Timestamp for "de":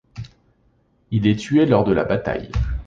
1.83-1.93